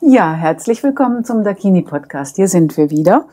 [0.00, 2.36] Ja, herzlich willkommen zum Dakini Podcast.
[2.36, 3.24] Hier sind wir wieder,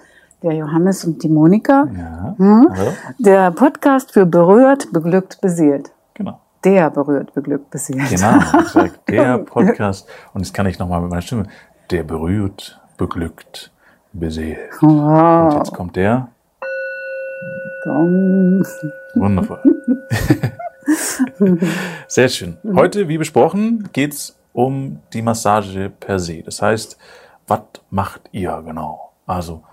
[0.41, 1.87] der Johannes und die Monika.
[1.95, 2.35] Ja.
[2.37, 2.67] Hm?
[2.75, 2.91] Hallo?
[3.19, 5.91] Der Podcast für berührt, beglückt, beseelt.
[6.15, 6.39] Genau.
[6.63, 8.09] Der berührt, beglückt, beseelt.
[8.09, 8.39] Genau.
[8.61, 11.43] Ich sag, der Podcast, und das kann ich nochmal mit meiner Stimme,
[11.91, 13.71] der berührt, beglückt,
[14.13, 14.57] beseelt.
[14.81, 15.53] Und Wow.
[15.57, 16.29] jetzt kommt der.
[17.83, 18.65] Komm.
[19.13, 19.59] Wundervoll.
[22.07, 22.57] Sehr schön.
[22.75, 26.41] Heute, wie besprochen, geht's um die Massage per se.
[26.41, 26.97] Das heißt,
[27.45, 29.11] was macht ihr genau?
[29.27, 29.63] Also,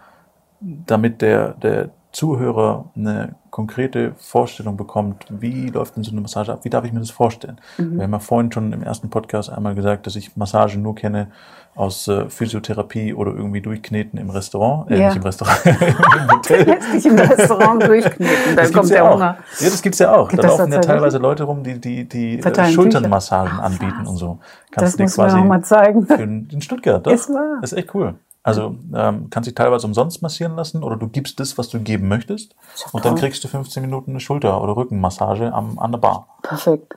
[0.60, 6.60] damit der, der Zuhörer eine konkrete Vorstellung bekommt, wie läuft denn so eine Massage ab?
[6.62, 7.60] Wie darf ich mir das vorstellen?
[7.76, 11.28] Wir haben ja vorhin schon im ersten Podcast einmal gesagt, dass ich Massage nur kenne
[11.74, 14.90] aus äh, Physiotherapie oder irgendwie durchkneten im Restaurant.
[14.90, 15.08] Äh, Ja.
[15.08, 16.64] nicht im Restaurant, im Hotel.
[16.66, 19.14] Lässt dich im Restaurant durchkneten, dann Das kommt der ja auch.
[19.14, 19.36] Hunger.
[19.60, 20.28] Ja, das gibt's ja auch.
[20.28, 23.52] Gibt da das laufen ja teilweise Leute rum, die, die, die äh, Schulternmassagen.
[23.58, 24.38] Ach, anbieten und so.
[24.72, 26.06] Das Kannst du dir muss man quasi auch mal zeigen.
[26.06, 27.12] für in in Stuttgart, doch?
[27.12, 27.58] Ist wahr.
[27.60, 28.14] Das ist echt cool.
[28.44, 32.08] Also ähm, kannst dich teilweise umsonst massieren lassen oder du gibst das, was du geben
[32.08, 32.54] möchtest
[32.92, 36.26] und dann kriegst du 15 Minuten eine Schulter- oder Rückenmassage am, an der Bar.
[36.42, 36.94] Perfekt.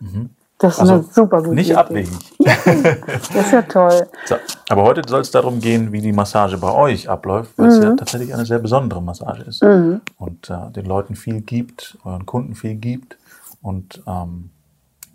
[0.57, 1.75] Das ist eine Also super gute Nicht Idee.
[1.77, 2.11] abwegig.
[2.39, 4.07] Das ist ja toll.
[4.25, 4.35] So,
[4.69, 7.91] aber heute soll es darum gehen, wie die Massage bei euch abläuft, weil es ja
[7.91, 7.97] Mhm.
[7.97, 12.75] tatsächlich eine sehr besondere Massage ist und äh, den Leuten viel gibt, euren Kunden viel
[12.75, 13.17] gibt
[13.61, 14.49] und ähm,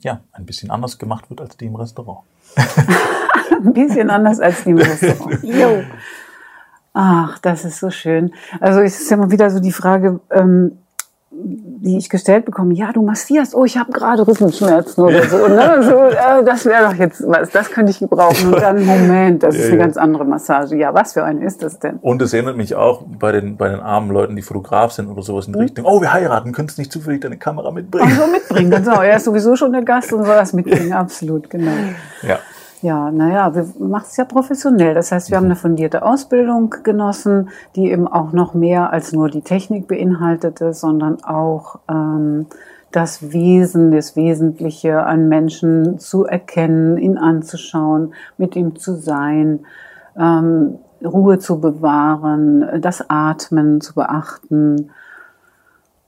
[0.03, 2.21] ja, ein bisschen anders gemacht wird als die im Restaurant.
[3.65, 5.43] Ein bisschen anders als die im Restaurant.
[5.43, 5.83] Jo.
[6.93, 8.33] Ach, das ist so schön.
[8.61, 10.79] Also es ist ja mal wieder so die Frage, ähm,
[11.33, 15.47] die ich gestellt bekomme, ja, du massierst, oh, ich habe gerade Rückenschmerzen oder so.
[15.47, 15.83] Ne?
[15.83, 18.53] so äh, das wäre doch jetzt was, das könnte ich gebrauchen.
[18.53, 19.85] Und dann, Moment, das ist eine ja.
[19.85, 20.77] ganz andere Massage.
[20.77, 21.97] Ja, was für eine ist das denn?
[22.03, 25.23] Und es erinnert mich auch bei den, bei den armen Leuten, die Fotograf sind oder
[25.23, 28.11] sowas in die Richtung, oh, wir heiraten, könntest du nicht zufällig deine Kamera mitbringen?
[28.11, 29.01] So mitbringen, genau.
[29.01, 31.73] Er ist sowieso schon der Gast und soll das mitbringen, absolut, genau.
[32.23, 32.41] Ja.
[32.83, 34.95] Ja, naja, wir machen es ja professionell.
[34.95, 39.29] Das heißt, wir haben eine fundierte Ausbildung genossen, die eben auch noch mehr als nur
[39.29, 42.47] die Technik beinhaltete, sondern auch ähm,
[42.91, 49.61] das Wesen, das Wesentliche an Menschen zu erkennen, ihn anzuschauen, mit ihm zu sein,
[50.17, 54.91] ähm, Ruhe zu bewahren, das Atmen zu beachten.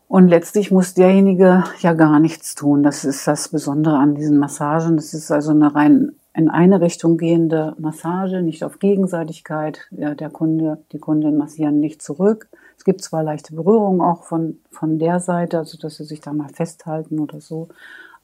[0.09, 2.83] Und letztlich muss derjenige ja gar nichts tun.
[2.83, 4.97] Das ist das Besondere an diesen Massagen.
[4.97, 9.89] Das ist also eine rein in eine Richtung gehende Massage, nicht auf Gegenseitigkeit.
[9.91, 12.49] Ja, der Kunde, die Kundin massieren nicht zurück.
[12.77, 16.33] Es gibt zwar leichte Berührungen auch von, von der Seite, also dass sie sich da
[16.33, 17.69] mal festhalten oder so,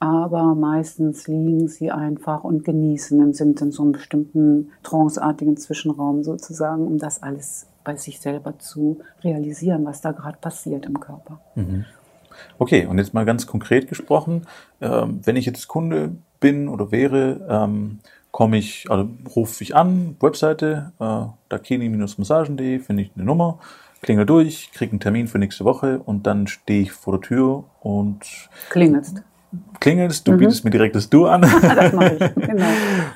[0.01, 6.23] aber meistens liegen sie einfach und genießen und sind in so einem bestimmten tranceartigen Zwischenraum
[6.23, 11.41] sozusagen, um das alles bei sich selber zu realisieren, was da gerade passiert im Körper.
[12.59, 14.47] Okay, und jetzt mal ganz konkret gesprochen,
[14.81, 17.99] ähm, wenn ich jetzt Kunde bin oder wäre, ähm,
[18.31, 23.59] komme ich, also rufe ich an, Webseite, äh, dakini-massagen.de, finde ich eine Nummer,
[24.03, 27.65] klingel durch, kriege einen Termin für nächste Woche und dann stehe ich vor der Tür
[27.81, 28.21] und
[28.71, 29.23] Klingelst.
[29.81, 32.67] klingelst, du bietest mir direkt das Du an Das mache ich, genau.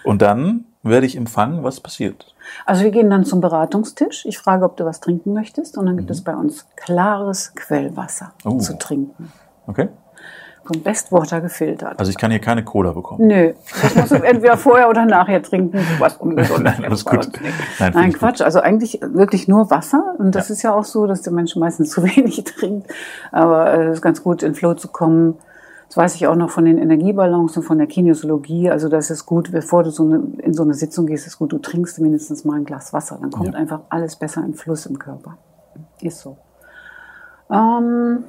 [0.05, 2.35] und dann werde ich empfangen, was passiert.
[2.67, 4.25] Also wir gehen dann zum Beratungstisch.
[4.27, 5.79] Ich frage, ob du was trinken möchtest.
[5.79, 8.59] Und dann gibt es bei uns klares Quellwasser Oh.
[8.59, 9.33] zu trinken.
[9.67, 9.89] Okay?
[10.65, 11.99] Vom Bestwater gefiltert.
[11.99, 13.27] Also ich kann hier keine Cola bekommen.
[13.27, 15.81] Nö, das musst du entweder vorher oder nachher trinken.
[15.99, 16.63] Was ungesundes.
[16.79, 17.29] Nein, alles gut.
[17.81, 18.41] Nein, Nein, ich Quatsch.
[18.43, 20.15] Also eigentlich wirklich nur Wasser.
[20.19, 22.93] Und das ist ja auch so, dass der Mensch meistens zu wenig trinkt.
[23.33, 25.37] Aber äh, es ist ganz gut, in Flow zu kommen.
[25.93, 28.71] Das weiß ich auch noch von den Energieballons und von der Kinesiologie.
[28.71, 31.53] Also das ist gut, bevor du so eine, in so eine Sitzung gehst, ist gut,
[31.53, 33.19] du trinkst mindestens mal ein Glas Wasser.
[33.21, 33.61] Dann kommt Ja.
[33.61, 35.37] einfach alles besser in Fluss im Körper.
[36.01, 36.39] Ist so.
[37.51, 38.25] Ähm,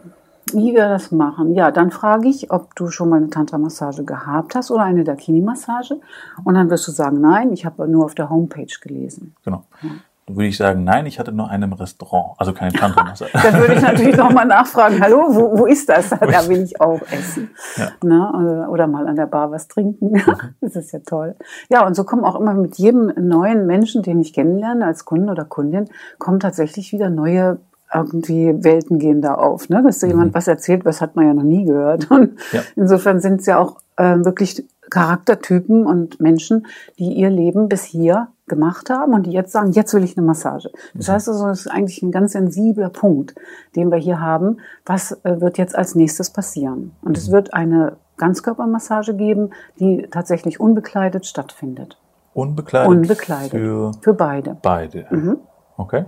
[0.52, 1.54] wie wir das machen?
[1.54, 6.02] Ja, dann frage ich, ob du schon mal eine Tantra-Massage gehabt hast oder eine Dakini-Massage.
[6.44, 9.38] Und dann wirst du sagen, nein, ich habe nur auf der Homepage gelesen.
[9.46, 9.64] Genau.
[9.82, 13.32] Dann würde ich sagen, nein, ich hatte nur einen im Restaurant, also keine Tantra-Massage.
[13.44, 16.10] Dann würde ich natürlich nochmal nachfragen, hallo, wo, wo ist das?
[16.10, 17.50] Da will ich auch essen.
[17.76, 17.90] Ja.
[18.04, 20.22] Na, oder- oder mal an der Bar was trinken.
[20.62, 21.36] Das ist ja toll.
[21.70, 25.30] Ja, und so kommen auch immer mit jedem neuen Menschen, den ich kennenlerne, als Kunden
[25.30, 25.90] oder Kundin,
[26.20, 27.58] kommen tatsächlich wieder neue
[27.94, 29.70] irgendwie Welten gehen da auf.
[29.70, 29.84] Ne?
[29.84, 32.10] Dass da jemand was erzählt, was hat man ja noch nie gehört.
[32.12, 32.62] Und Ja.
[32.76, 36.66] insofern sind es ja auch äh, wirklich Charaktertypen und Menschen,
[37.00, 40.26] die ihr Leben bis hier gemacht haben und die jetzt sagen, jetzt will ich eine
[40.26, 40.70] Massage.
[40.94, 43.36] Das heißt also, es ist eigentlich ein ganz sensibler Punkt,
[43.76, 44.58] den wir hier haben.
[44.86, 46.92] Was äh, wird jetzt als nächstes passieren?
[47.02, 51.98] Und es wird eine Ganzkörpermassage geben, die tatsächlich unbekleidet stattfindet.
[52.34, 52.90] Unbekleidet.
[52.90, 53.52] Unbekleidet.
[53.52, 54.58] Für Für beide.
[54.62, 55.06] beide.
[55.10, 55.40] Mhm.
[55.78, 56.06] Okay.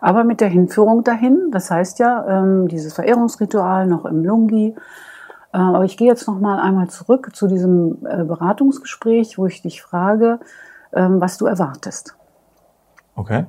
[0.00, 4.74] Aber mit der Hinführung dahin, das heißt ja, ähm, dieses Verehrungsritual noch im Lungi.
[5.52, 9.62] Äh, aber ich gehe jetzt noch mal einmal zurück zu diesem äh, Beratungsgespräch, wo ich
[9.62, 10.40] dich frage,
[10.92, 12.16] was du erwartest.
[13.14, 13.46] Okay.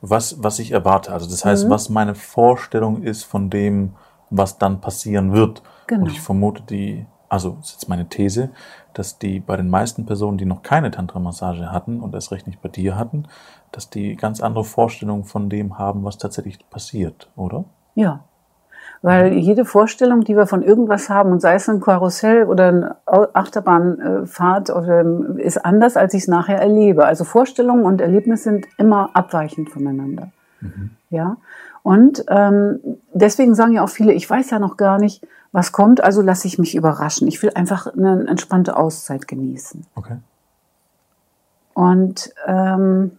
[0.00, 1.70] Was, was ich erwarte, also das heißt, mhm.
[1.70, 3.94] was meine Vorstellung ist von dem,
[4.30, 5.62] was dann passieren wird.
[5.86, 6.02] Genau.
[6.02, 8.50] Und ich vermute, die, also das ist jetzt meine These,
[8.92, 12.60] dass die bei den meisten Personen, die noch keine Tantra-Massage hatten und erst recht nicht
[12.60, 13.26] bei dir hatten,
[13.72, 17.64] dass die ganz andere Vorstellungen von dem haben, was tatsächlich passiert, oder?
[17.94, 18.24] Ja.
[19.04, 22.96] Weil jede Vorstellung, die wir von irgendwas haben, und sei es ein Karussell oder eine
[23.04, 24.70] Achterbahnfahrt,
[25.36, 27.04] ist anders, als ich es nachher erlebe.
[27.04, 30.30] Also Vorstellungen und Erlebnisse sind immer abweichend voneinander.
[30.62, 30.92] Mhm.
[31.10, 31.36] Ja.
[31.82, 32.80] Und ähm,
[33.12, 35.22] deswegen sagen ja auch viele, ich weiß ja noch gar nicht,
[35.52, 37.28] was kommt, also lasse ich mich überraschen.
[37.28, 39.84] Ich will einfach eine entspannte Auszeit genießen.
[39.96, 40.16] Okay.
[41.74, 43.18] Und ähm,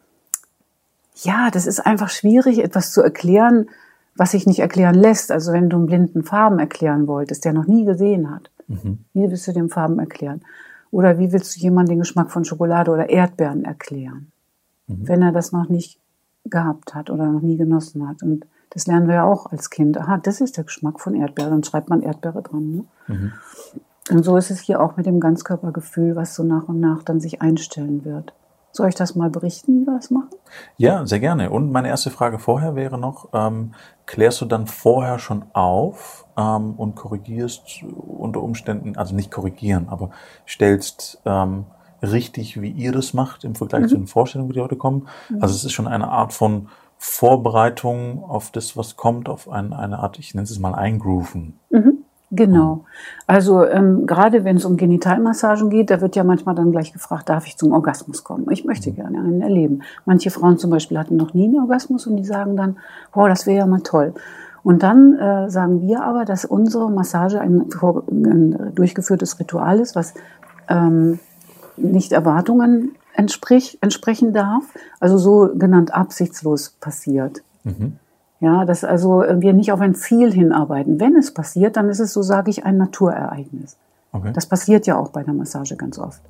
[1.14, 3.68] ja, das ist einfach schwierig, etwas zu erklären,
[4.16, 5.32] was sich nicht erklären lässt.
[5.32, 9.06] Also wenn du einen blinden Farben erklären wolltest, der noch nie gesehen hat, mhm.
[9.14, 10.42] wie willst du dem Farben erklären?
[10.92, 14.32] Oder wie willst du jemandem den Geschmack von Schokolade oder Erdbeeren erklären,
[14.88, 15.08] mhm.
[15.08, 16.00] wenn er das noch nicht
[16.46, 18.24] gehabt hat oder noch nie genossen hat?
[18.24, 19.98] Und das lernen wir ja auch als Kind.
[19.98, 21.50] Aha, das ist der Geschmack von Erdbeere.
[21.50, 22.72] Dann schreibt man Erdbeere dran.
[22.72, 22.86] Ne?
[23.08, 23.32] Mhm.
[24.12, 27.20] Und so ist es hier auch mit dem Ganzkörpergefühl, was so nach und nach dann
[27.20, 28.34] sich einstellen wird.
[28.76, 30.32] Soll ich das mal berichten, wie wir das machen?
[30.76, 31.50] Ja, sehr gerne.
[31.50, 33.74] Und meine erste Frage vorher wäre noch, ähm,
[34.06, 40.10] klärst du dann vorher schon auf ähm, und korrigierst unter Umständen, also nicht korrigieren, aber
[40.46, 41.68] stellst ähm,
[42.02, 43.88] richtig, wie ihr das macht im Vergleich mhm.
[43.88, 45.08] zu den Vorstellungen, die heute kommen?
[45.30, 45.42] Mhm.
[45.42, 46.68] Also es ist schon eine Art von
[46.98, 51.58] Vorbereitung auf das, was kommt, auf ein, eine Art, ich nenne es mal Eingrooven.
[51.70, 51.95] Mhm,
[52.36, 52.86] genau.
[53.28, 57.30] Also ähm, gerade wenn es um Genitalmassagen geht, da wird ja manchmal dann gleich gefragt,
[57.30, 58.48] darf ich zum Orgasmus kommen?
[58.52, 58.96] Ich möchte mhm.
[58.96, 59.82] gerne einen erleben.
[60.06, 62.78] Manche Frauen zum Beispiel hatten noch nie einen Orgasmus und die sagen dann,
[63.14, 64.14] boah, das wäre ja mal toll.
[64.64, 67.70] Und dann äh, sagen wir aber, dass unsere Massage ein,
[68.10, 70.16] ein durchgeführtes Ritual ist, was
[70.68, 71.20] ähm,
[71.78, 74.64] nicht Erwartungen entsprich, entsprechen darf,
[75.00, 77.44] also so genannt absichtslos passiert.
[77.64, 77.98] Mhm.
[78.46, 81.00] Ja, dass also wir nicht auf ein Ziel hinarbeiten.
[81.00, 83.76] Wenn es passiert, dann ist es, so sage ich, ein Naturereignis.
[84.12, 84.32] Okay.
[84.34, 86.22] Das passiert ja auch bei der Massage ganz oft.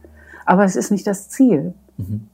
[0.46, 1.74] Aber es ist nicht das Ziel.
[1.98, 2.30] Mhm.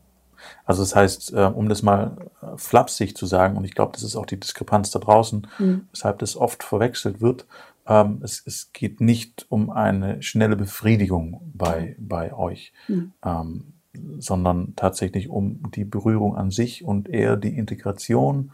[0.65, 4.03] Also das heißt, äh, um das mal äh, flapsig zu sagen, und ich glaube, das
[4.03, 5.87] ist auch die Diskrepanz da draußen, mhm.
[5.91, 7.47] weshalb das oft verwechselt wird,
[7.87, 12.71] ähm, es, es geht nicht um eine schnelle Befriedigung bei, bei euch.
[12.87, 13.13] Mhm.
[13.25, 13.73] Ähm,
[14.19, 18.51] sondern tatsächlich um die Berührung an sich und eher die Integration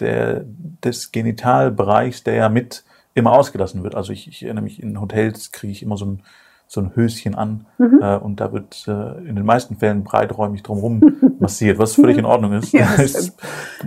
[0.00, 0.44] der,
[0.84, 2.84] des Genitalbereichs, der ja mit
[3.14, 3.94] immer ausgelassen wird.
[3.94, 6.22] Also ich, ich erinnere mich, in Hotels kriege ich immer so ein,
[6.66, 8.00] so ein Höschen an mhm.
[8.02, 11.02] äh, und da wird äh, in den meisten Fällen breiträumig drumherum
[11.38, 12.72] massiert, was völlig in Ordnung ist.
[12.72, 13.36] ja, ist,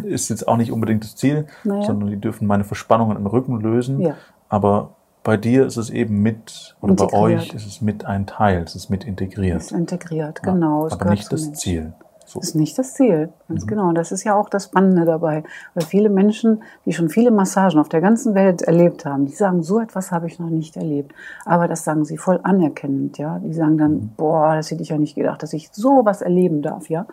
[0.03, 1.83] ist jetzt auch nicht unbedingt das Ziel, naja.
[1.83, 4.01] sondern die dürfen meine Verspannungen im Rücken lösen.
[4.01, 4.15] Ja.
[4.49, 7.11] Aber bei dir ist es eben mit, oder integriert.
[7.11, 9.57] bei euch ist es mit ein Teil, es ist mit integriert.
[9.57, 10.87] Es ist integriert, genau.
[10.87, 11.93] Ja, aber nicht das Ziel.
[12.31, 12.39] So.
[12.39, 13.68] Das ist nicht das Ziel, ganz mhm.
[13.68, 13.92] genau.
[13.92, 15.44] Das ist ja auch das Spannende dabei.
[15.74, 19.63] Weil viele Menschen, die schon viele Massagen auf der ganzen Welt erlebt haben, die sagen,
[19.63, 21.13] so etwas habe ich noch nicht erlebt.
[21.44, 23.39] Aber das sagen sie voll anerkennend, ja.
[23.39, 24.10] Die sagen dann, mhm.
[24.16, 27.06] boah, das hätte ich ja nicht gedacht, dass ich so was erleben darf, ja.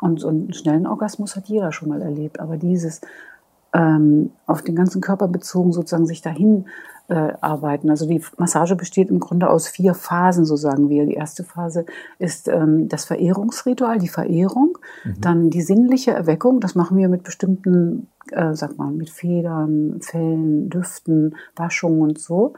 [0.00, 2.40] Und so einen schnellen Orgasmus hat jeder schon mal erlebt.
[2.40, 3.02] Aber dieses
[3.72, 6.66] ähm, auf den ganzen Körper bezogen sozusagen sich dahin
[7.10, 7.90] äh, arbeiten.
[7.90, 11.06] Also die Massage besteht im Grunde aus vier Phasen, so sagen wir.
[11.06, 11.84] Die erste Phase
[12.18, 15.20] ist ähm, das Verehrungsritual, die Verehrung, mhm.
[15.20, 16.60] dann die sinnliche Erweckung.
[16.60, 22.54] Das machen wir mit bestimmten, äh, sag mal, mit Federn, Fellen, Düften, Waschungen und so.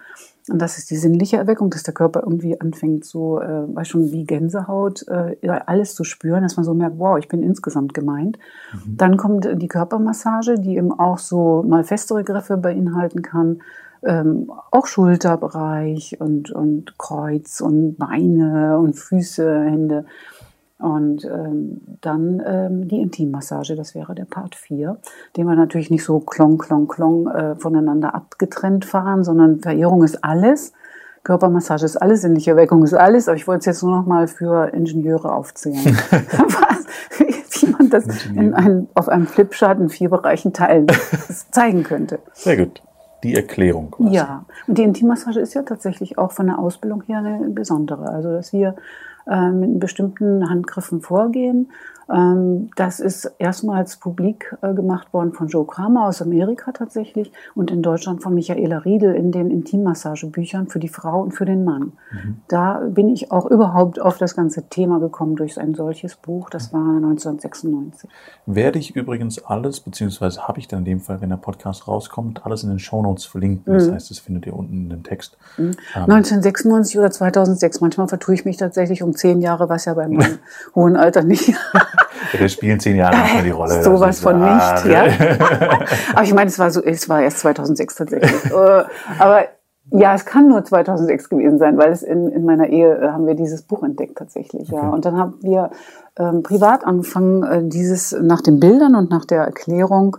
[0.49, 4.11] Und das ist die sinnliche Erweckung, dass der Körper irgendwie anfängt, so, äh, weiß schon,
[4.11, 8.39] wie Gänsehaut, äh, alles zu spüren, dass man so merkt, wow, ich bin insgesamt gemeint.
[8.73, 8.97] Mhm.
[8.97, 13.61] Dann kommt die Körpermassage, die eben auch so mal festere Griffe beinhalten kann
[14.05, 20.07] ähm, auch Schulterbereich und, und Kreuz und Beine und Füße, Hände.
[20.83, 24.99] Und ähm, dann ähm, die Intimmassage, das wäre der Part 4,
[25.37, 30.25] den wir natürlich nicht so klong, klong, klong äh, voneinander abgetrennt fahren, sondern Verehrung ist
[30.25, 30.73] alles,
[31.23, 34.27] Körpermassage ist alles, sinnliche Erweckung ist alles, aber ich wollte es jetzt nur noch mal
[34.27, 35.85] für Ingenieure aufzählen.
[36.11, 40.89] Was, wie man das in ein, auf einem Flipchart in vier Bereichen teilen
[41.53, 42.19] zeigen könnte.
[42.33, 42.83] Sehr gut
[43.23, 43.93] die Erklärung.
[43.93, 44.15] Quasi.
[44.15, 48.09] Ja, und die Intimmassage ist ja tatsächlich auch von der Ausbildung her eine besondere.
[48.09, 48.75] Also, dass wir
[49.27, 51.69] mit bestimmten Handgriffen vorgehen,
[52.13, 57.71] ähm, das ist erstmals publik äh, gemacht worden von Joe Kramer aus Amerika tatsächlich und
[57.71, 61.93] in Deutschland von Michaela Riedel in den Intimmassagebüchern für die Frau und für den Mann.
[62.13, 62.37] Mhm.
[62.49, 66.51] Da bin ich auch überhaupt auf das ganze Thema gekommen durch ein solches Buch.
[66.51, 68.11] Das war 1996.
[68.47, 72.45] Werde ich übrigens alles, beziehungsweise habe ich dann in dem Fall, wenn der Podcast rauskommt,
[72.45, 73.73] alles in den Shownotes verlinken.
[73.73, 73.95] Das mhm.
[73.95, 75.39] heißt, das findet ihr unten in dem Text.
[75.57, 75.71] Mhm.
[75.95, 77.81] Ähm, 1996 oder 2006.
[77.81, 80.39] Manchmal vertue ich mich tatsächlich um zehn Jahre, was ja bei meinem
[80.75, 81.55] hohen Alter nicht
[82.33, 83.83] Wir spielen zehn Jahre nicht mehr die Rolle.
[83.83, 85.05] Sowas von nicht, ja.
[86.15, 88.53] Aber ich meine, es war so, es war erst 2006 tatsächlich.
[88.53, 88.85] Äh,
[89.19, 89.45] aber
[89.91, 93.27] ja, es kann nur 2006 gewesen sein, weil es in, in meiner Ehe äh, haben
[93.27, 94.73] wir dieses Buch entdeckt tatsächlich.
[94.73, 94.83] Okay.
[94.83, 95.71] Ja, und dann haben wir
[96.17, 100.17] ähm, privat angefangen, äh, dieses nach den Bildern und nach der Erklärung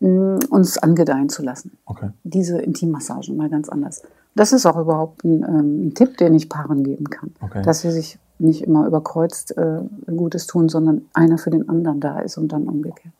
[0.00, 1.76] mh, uns angedeihen zu lassen.
[1.84, 2.10] Okay.
[2.22, 4.02] Diese Intimmassagen mal ganz anders.
[4.36, 7.62] Das ist auch überhaupt ein, ähm, ein Tipp, den ich Paaren geben kann, Okay.
[7.62, 9.80] dass sie sich nicht immer überkreuzt äh,
[10.14, 13.14] Gutes tun, sondern einer für den anderen da ist und dann umgekehrt.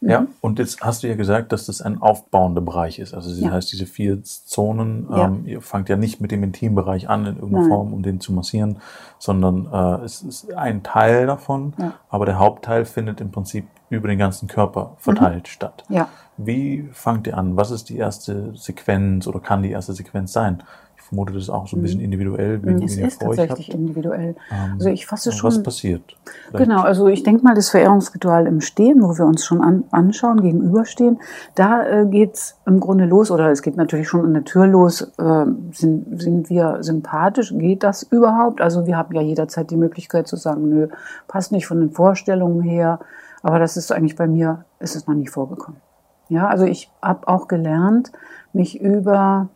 [0.00, 3.14] Ja, und jetzt hast du ja gesagt, dass das ein aufbauender Bereich ist.
[3.14, 3.50] Also das Ja.
[3.50, 5.24] heißt, diese vier Zonen, Ja.
[5.26, 7.68] ähm, ihr fangt ja nicht mit dem Intimbereich an in irgendeiner Nein.
[7.70, 8.78] Form, um den zu massieren,
[9.18, 11.94] sondern äh, es ist ein Teil davon, Ja.
[12.10, 15.50] aber der Hauptteil findet im Prinzip über den ganzen Körper verteilt Mhm.
[15.50, 15.84] statt.
[15.88, 16.08] Ja.
[16.36, 17.56] Wie fangt ihr an?
[17.56, 20.62] Was ist die erste Sequenz oder kann die erste Sequenz sein?
[21.08, 22.82] Vermute, das ist auch so ein bisschen individuell, wie, Mhm.
[22.82, 24.36] Es wie ihr ist tatsächlich individuell.
[24.50, 25.62] Ähm, Also ich fasse Was schon.
[25.62, 26.02] passiert?
[26.50, 29.84] Vielleicht- Genau, also ich denke mal, das Verehrungsritual im Stehen, wo wir uns schon an,
[29.90, 31.18] anschauen, gegenüberstehen,
[31.54, 35.00] da äh, geht's im Grunde los, oder es geht natürlich schon an der Tür los,
[35.18, 38.60] äh, sind, sind wir sympathisch, geht das überhaupt?
[38.60, 40.88] Also wir haben ja jederzeit die Möglichkeit zu sagen, nö,
[41.26, 42.98] passt nicht von den Vorstellungen her,
[43.42, 45.80] aber das ist eigentlich bei mir, ist es noch nie vorgekommen.
[46.28, 48.12] Ja, also ich habe auch gelernt,
[48.52, 49.48] mich über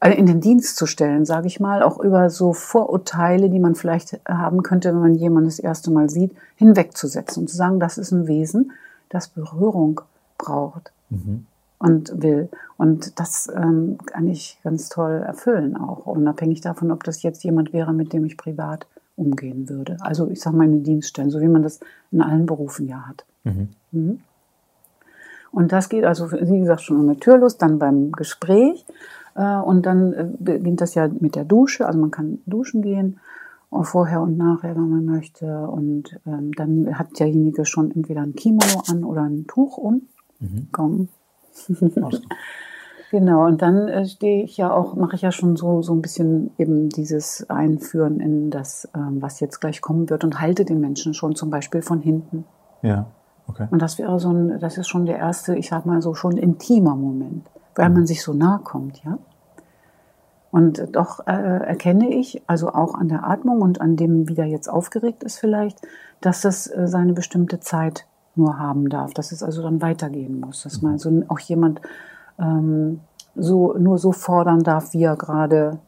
[0.00, 4.20] in den Dienst zu stellen, sage ich mal, auch über so Vorurteile, die man vielleicht
[4.28, 8.12] haben könnte, wenn man jemanden das erste Mal sieht, hinwegzusetzen und zu sagen, das ist
[8.12, 8.72] ein Wesen,
[9.08, 10.02] das Berührung
[10.36, 11.46] braucht Mhm.
[11.78, 12.48] und will.
[12.76, 17.72] Und das ähm, kann ich ganz toll erfüllen, auch unabhängig davon, ob das jetzt jemand
[17.72, 18.86] wäre, mit dem ich privat
[19.16, 19.96] umgehen würde.
[20.00, 22.88] Also ich sage mal in den Dienst stellen, so wie man das in allen Berufen
[22.88, 23.24] ja hat.
[23.44, 23.68] Mhm.
[23.92, 24.20] Mhm.
[25.52, 28.84] Und das geht also, wie gesagt, schon an der Tür los, dann beim Gespräch.
[29.34, 31.86] Äh, und dann äh, beginnt das ja mit der Dusche.
[31.86, 33.20] Also man kann duschen gehen,
[33.72, 35.66] äh, vorher und nachher, wenn man möchte.
[35.68, 40.02] Und ähm, dann hat derjenige schon entweder ein Kimono an oder ein Tuch um.
[40.40, 40.68] Mhm.
[40.72, 41.08] Komm.
[43.10, 46.50] Genau, und dann stehe ich ja auch, mache ich ja schon so, so ein bisschen
[46.58, 51.14] eben dieses Einführen in das, ähm, was jetzt gleich kommen wird und halte den Menschen
[51.14, 52.44] schon zum Beispiel von hinten.
[52.82, 53.06] Ja,
[53.46, 53.68] okay.
[53.70, 56.36] Und das wäre so ein, das ist schon der erste, ich sag mal so schon
[56.36, 59.18] intimer Moment, weil man sich so nahe kommt, ja.
[60.50, 64.46] Und doch äh, erkenne ich, also auch an der Atmung und an dem, wie der
[64.46, 65.80] jetzt aufgeregt ist vielleicht,
[66.20, 70.62] dass das äh, seine bestimmte Zeit nur haben darf, dass es also dann weitergehen muss,
[70.62, 71.80] dass man so auch jemand
[72.38, 73.00] ähm,
[73.34, 75.78] so nur so fordern darf, wie er gerade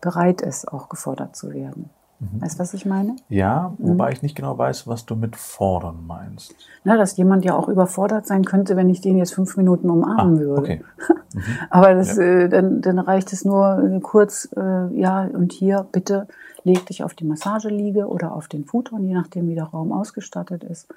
[0.00, 1.90] bereit ist, auch gefordert zu werden.
[2.18, 3.16] Weißt du, was ich meine?
[3.28, 3.88] Ja, Mhm.
[3.90, 6.54] wobei ich nicht genau weiß, was du mit fordern meinst.
[6.84, 10.38] Na, dass jemand ja auch überfordert sein könnte, wenn ich den jetzt fünf Minuten umarmen
[10.38, 10.54] würde.
[10.56, 10.84] Ah, okay.
[11.70, 16.26] Aber das, äh, dann, dann reicht es nur äh, kurz, äh, ja, und hier bitte
[16.64, 20.64] leg dich auf die Massageliege oder auf den Futon, je nachdem, wie der Raum ausgestattet
[20.64, 20.88] ist.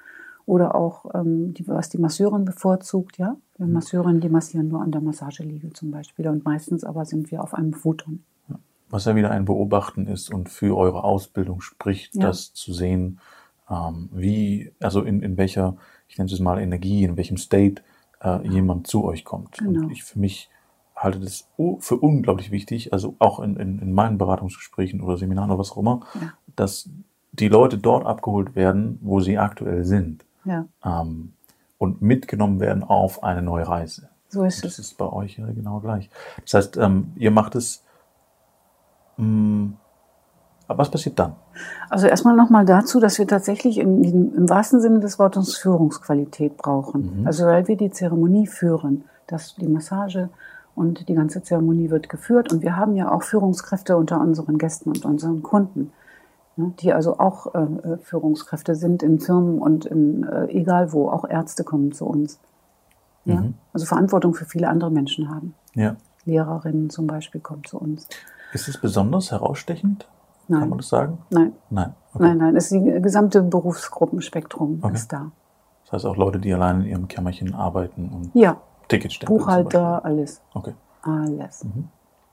[0.46, 3.36] Oder auch, ähm, die, was die Masseurin bevorzugt, ja.
[3.58, 6.26] Wir Masseurinnen, die massieren nur an der Massageliege zum Beispiel.
[6.28, 8.24] Und meistens aber sind wir auf einem Futon.
[8.90, 12.22] Was ja wieder ein Beobachten ist und für eure Ausbildung spricht, Ja.
[12.28, 13.20] das zu sehen,
[13.70, 15.76] ähm, wie, also in, in welcher,
[16.08, 17.82] ich nenne es mal Energie, in welchem State
[18.20, 19.58] äh, jemand zu euch kommt.
[19.58, 19.84] Genau.
[19.84, 20.50] Und ich für mich
[20.96, 25.58] halte das für unglaublich wichtig, also auch in, in, in meinen Beratungsgesprächen oder Seminaren oder
[25.60, 26.32] was auch immer, Ja.
[26.56, 26.90] dass
[27.32, 31.32] die Leute dort abgeholt werden, wo sie aktuell sind Ja, ähm,
[31.78, 34.08] und mitgenommen werden auf eine neue Reise.
[34.28, 34.78] so ist Das es.
[34.90, 36.10] ist bei euch ja genau gleich.
[36.44, 37.84] Das heißt, ähm, ihr macht es.
[39.20, 39.72] Mh,
[40.70, 41.32] aber was passiert dann?
[41.88, 46.56] Also erstmal nochmal dazu, dass wir tatsächlich in, in, im wahrsten Sinne des Wortes Führungsqualität
[46.56, 47.20] brauchen.
[47.20, 47.26] Mhm.
[47.26, 50.28] Also weil wir die Zeremonie führen, dass die Massage
[50.76, 52.52] und die ganze Zeremonie wird geführt.
[52.52, 55.92] Und wir haben ja auch Führungskräfte unter unseren Gästen und unseren Kunden,
[56.56, 61.28] ne, die also auch äh, Führungskräfte sind in Firmen und in, äh, egal wo, auch
[61.28, 62.38] Ärzte kommen zu uns.
[63.24, 63.40] Ja?
[63.40, 63.54] Mhm.
[63.72, 65.54] Also Verantwortung für viele andere Menschen haben.
[65.74, 65.96] Ja.
[66.24, 68.06] Lehrerinnen zum Beispiel kommen zu uns.
[68.52, 70.08] Ist es besonders herausstechend?
[70.48, 71.18] Kann man Nein, das sagen?
[71.30, 71.94] nein, Nein.
[72.12, 72.24] Okay.
[72.24, 72.56] nein, nein.
[72.56, 74.94] Es ist die gesamte Berufsgruppenspektrum Okay.
[74.94, 75.30] ist da.
[75.84, 78.56] Das heißt auch Leute, die allein in ihrem Kämmerchen arbeiten und Ja,
[78.88, 80.40] Tickets zum Buchhalter, alles.
[80.54, 80.74] Okay.
[81.02, 81.62] Alles.
[81.64, 81.88] Mhm.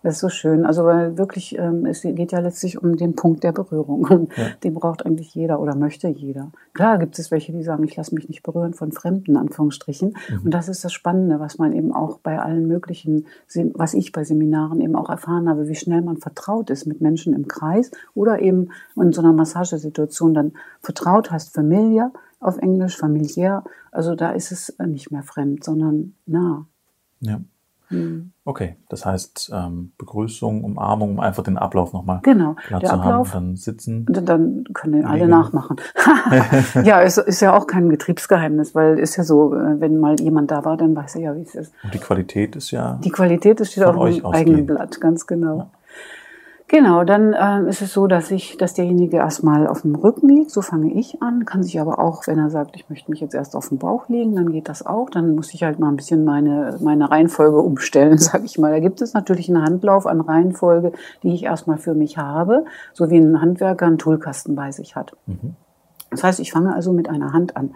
[0.07, 0.65] Das ist so schön.
[0.65, 4.05] Also weil wirklich, ähm, es geht ja letztlich um den Punkt der Berührung.
[4.05, 4.45] Und Ja.
[4.63, 6.49] den braucht eigentlich jeder oder möchte jeder.
[6.73, 10.15] Klar gibt es welche, die sagen, ich lasse mich nicht berühren von Fremden, Anführungsstrichen.
[10.29, 10.41] Mhm.
[10.45, 13.25] Und das ist das Spannende, was man eben auch bei allen möglichen,
[13.73, 17.33] was ich bei Seminaren eben auch erfahren habe, wie schnell man vertraut ist mit Menschen
[17.33, 23.65] im Kreis oder eben in so einer Massagesituation dann vertraut heißt familiar auf Englisch, familiär.
[23.91, 26.65] Also da ist es nicht mehr fremd, sondern nah.
[27.19, 27.41] Ja.
[27.89, 28.31] Mhm.
[28.43, 32.95] Okay, das heißt ähm, Begrüßung, Umarmung, um einfach den Ablauf nochmal Genau, klar der zu
[32.95, 33.33] Ablauf.
[33.33, 34.05] haben, dann sitzen.
[34.07, 35.29] Und Dann können alle Liegen.
[35.31, 35.77] nachmachen.
[36.83, 40.51] ja, es ist ja auch kein Getriebsgeheimnis, weil ist ja so, äh, wenn mal jemand
[40.51, 41.73] da war, dann weiß er ja, wie es ist.
[41.83, 45.69] Und die Qualität ist ja Die Qualität steht auf dem eigenen Blatt, ganz genau.
[46.69, 50.51] Genau, dann ähm, ist es so, dass ich, dass derjenige erstmal auf dem Rücken liegt,
[50.51, 53.33] so fange ich an, kann sich aber auch, wenn er sagt, ich möchte mich jetzt
[53.33, 55.09] erst auf den Bauch legen, dann geht das auch.
[55.09, 58.71] Dann muss ich halt mal ein bisschen meine, meine Reihenfolge umstellen, sage ich mal.
[58.71, 60.91] Da gibt es natürlich einen Handlauf an Reihenfolge,
[61.23, 65.15] die ich erstmal für mich habe, so wie ein Handwerker einen Toolkasten bei sich hat.
[66.11, 67.75] Das heißt, ich fange also mit einer Hand an.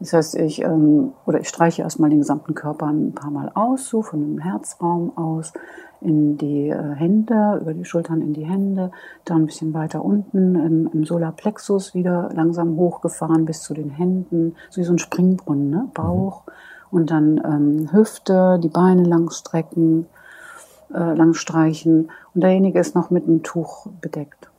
[0.00, 3.86] Das heißt, ich, ähm, oder ich streiche erstmal den gesamten Körper ein paar Mal aus,
[3.86, 5.52] so von dem Herzraum aus
[6.00, 8.90] in die äh, Hände, über die Schultern in die Hände,
[9.24, 14.54] dann ein bisschen weiter unten im, im Solarplexus wieder langsam hochgefahren bis zu den Händen,
[14.70, 15.88] so wie so ein Springbrunnen, ne?
[15.94, 16.44] Bauch
[16.90, 20.06] und dann ähm, Hüfte, die Beine lang strecken,
[20.92, 24.50] äh, lang streichen und derjenige ist noch mit einem Tuch bedeckt.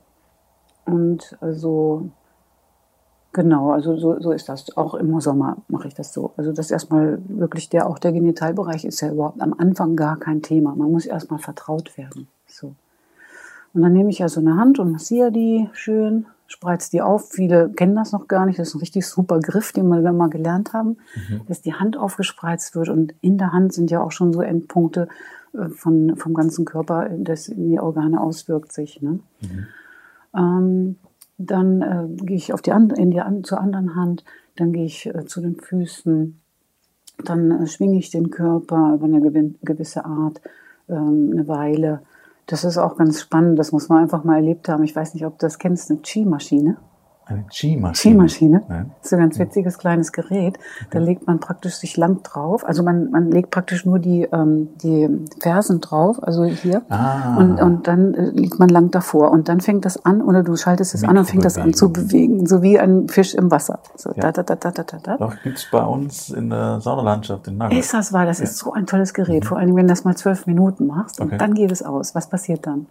[0.84, 2.10] Und also
[3.32, 4.76] Genau, also so, so ist das.
[4.76, 6.32] Auch im Sommer mache ich das so.
[6.36, 10.42] Also das erstmal wirklich der, auch der Genitalbereich ist ja überhaupt am Anfang gar kein
[10.42, 10.74] Thema.
[10.74, 12.26] Man muss erstmal vertraut werden.
[12.48, 12.74] So.
[13.72, 17.30] Und dann nehme ich also eine Hand und massiere die schön, spreiz die auf.
[17.30, 18.58] Viele kennen das noch gar nicht.
[18.58, 20.96] Das ist ein richtig super Griff, den wir mal gelernt haben,
[21.46, 22.88] dass die Hand aufgespreizt wird.
[22.88, 25.06] Und in der Hand sind ja auch schon so Endpunkte
[25.54, 29.00] äh, von, vom ganzen Körper, das in die Organe auswirkt sich.
[29.00, 29.20] Ne?
[30.34, 30.96] Ähm,
[31.46, 34.24] dann äh, gehe ich auf die an, in die an, zur anderen Hand,
[34.56, 36.38] dann gehe ich äh, zu den Füßen,
[37.24, 40.40] dann äh, schwinge ich den Körper über eine gewin- gewisse Art
[40.88, 42.02] ähm, eine Weile.
[42.46, 44.84] Das ist auch ganz spannend, das muss man einfach mal erlebt haben.
[44.84, 46.76] Ich weiß nicht, ob du das kennst, eine Chi-Maschine.
[47.26, 48.14] Eine Chi-Maschine.
[48.14, 48.62] Chi-Maschine.
[48.68, 48.90] Nein.
[48.98, 50.58] Das ist ein ganz witziges kleines Gerät.
[50.90, 52.66] Da legt man praktisch sich lang drauf.
[52.66, 55.08] Also man, man legt praktisch nur die, ähm, die
[55.40, 56.82] Fersen drauf, also hier.
[56.88, 57.36] Ah.
[57.36, 59.30] Und, und dann äh, liegt man lang davor.
[59.30, 61.92] Und dann fängt das an, oder du schaltest es an und fängt das an zu
[61.92, 63.78] bewegen, so wie ein Fisch im Wasser.
[63.94, 64.32] So, Ja.
[64.32, 65.16] da, da, da, da, da, da.
[65.16, 67.78] Doch, gibt's bei uns in der Saunalandschaft in Nagel.
[67.78, 68.26] Ist das wahr?
[68.26, 69.44] Das ist so ein tolles Gerät.
[69.44, 71.30] Vor allem, wenn du das mal zwölf Minuten machst Okay.
[71.32, 72.14] und dann geht es aus.
[72.16, 72.86] Was passiert dann?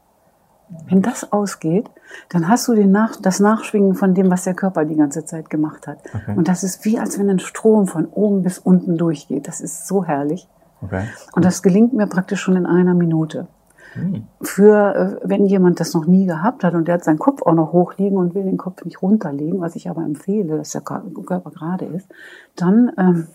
[0.88, 1.90] Wenn das ausgeht,
[2.30, 5.50] dann hast du den Nach das Nachschwingen von dem, was der Körper die ganze Zeit
[5.50, 6.00] gemacht hat.
[6.14, 6.36] Okay.
[6.36, 9.48] Und das ist wie, als wenn ein Strom von oben bis unten durchgeht.
[9.48, 10.48] Das ist so herrlich.
[10.82, 11.04] Okay.
[11.34, 13.48] Und das gelingt mir praktisch schon in einer Minute.
[13.94, 14.28] Hm.
[14.42, 17.54] Für, äh, wenn jemand das noch nie gehabt hat und der hat seinen Kopf auch
[17.54, 21.50] noch hochliegen und will den Kopf nicht runterlegen, was ich aber empfehle, dass der Körper
[21.50, 22.08] gerade ist,
[22.56, 23.28] dann, ähm,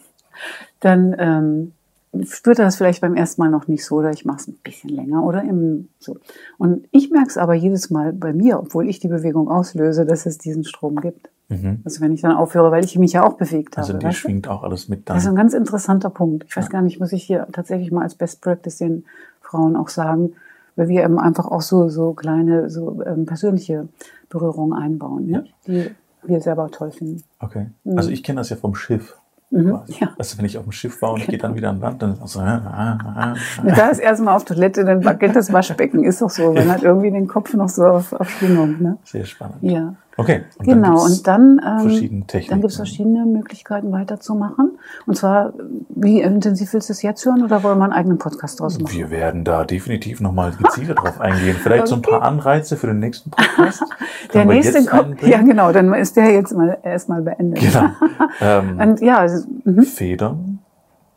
[0.81, 1.73] dann ähm,
[2.23, 4.59] spürt er das vielleicht beim ersten Mal noch nicht so oder ich mache es ein
[4.63, 6.19] bisschen länger oder im, so.
[6.59, 10.27] Und ich merke es aber jedes Mal bei mir, obwohl ich die Bewegung auslöse, dass
[10.27, 11.31] es diesen Strom gibt.
[11.49, 11.81] Mhm.
[11.85, 13.87] Also wenn ich dann aufhöre, weil ich mich ja auch bewegt habe.
[13.87, 14.21] Also die weißt du?
[14.21, 15.35] schwingt auch alles mit Das ist dann.
[15.35, 16.45] ein ganz interessanter Punkt.
[16.49, 19.05] Ich weiß gar nicht, muss ich hier tatsächlich mal als Best Practice den
[19.41, 20.33] Frauen auch sagen,
[20.77, 23.89] weil wir eben einfach auch so, so kleine, so ähm, persönliche
[24.29, 25.45] Berührungen einbauen, ne?
[25.67, 25.91] die
[26.23, 27.23] wir selber toll finden.
[27.39, 27.67] Okay.
[27.95, 29.17] Also ich kenne das ja vom Schiff.
[29.51, 30.13] Mhm, ja.
[30.19, 32.15] Also wenn ich auf dem Schiff war und ich gehe dann wieder an Land, dann
[32.15, 33.63] ist so, ah, ah, ah, ah.
[33.63, 36.03] Da ist erstmal auf Toilette, dann wackelt das Waschbecken.
[36.03, 36.53] Ist doch so.
[36.53, 38.83] Man hat irgendwie den Kopf noch so auf, auf Schwingung.
[38.83, 38.99] Ne?
[39.05, 39.57] sehr spannend.
[39.63, 39.95] Ja.
[40.17, 40.45] Okay.
[40.59, 44.79] Und Genau, gibt's und dann, ähm, dann gibt es verschiedene Möglichkeiten weiterzumachen.
[45.07, 45.53] Und zwar,
[45.89, 48.95] wie intensiv willst du es jetzt hören oder wollen wir einen eigenen Podcast draus machen?
[48.95, 51.57] Wir werden da definitiv nochmal gezielter drauf eingehen.
[51.57, 53.83] Vielleicht so ein paar Anreize für den nächsten Podcast.
[54.33, 57.61] Der nächste kommt, ja genau, dann ist der jetzt mal erstmal beendet.
[57.61, 57.89] Genau.
[58.41, 59.47] Ähm, Und ja, also,
[59.85, 60.59] Federn,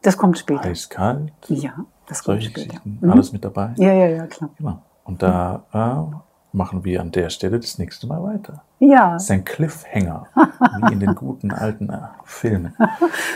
[0.03, 0.65] das kommt später.
[0.65, 1.73] eiskalt, Ja,
[2.07, 2.79] das kommt solche später.
[2.83, 3.09] Mhm.
[3.09, 3.73] alles mit dabei.
[3.77, 4.51] Ja, ja, ja, klar.
[4.57, 4.79] Genau.
[5.03, 6.26] Und da äh,
[6.57, 8.63] machen wir an der Stelle das nächste Mal weiter.
[8.79, 12.75] Ja, Das ist ein Cliffhanger, wie in den guten alten äh, Filmen.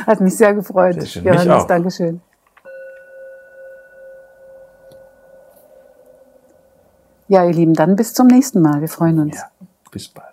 [0.05, 0.95] hat mich sehr gefreut.
[0.95, 1.23] Sehr schön.
[1.25, 1.67] Johannes, Mich auch.
[1.67, 2.21] Dankeschön.
[7.27, 8.81] Ja, ihr Lieben, dann bis zum nächsten Mal.
[8.81, 9.37] Wir freuen uns.
[9.37, 9.49] Ja,
[9.91, 10.30] bis bald.